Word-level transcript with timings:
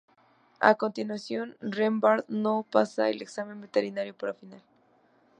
A 0.59 0.71
continuación 0.73 1.57
Rembrandt 1.61 2.25
no 2.27 2.63
pasa 2.71 3.07
el 3.11 3.21
examen 3.21 3.61
veterinario 3.61 4.17
para 4.17 4.33
la 4.33 4.39
Final. 4.39 4.61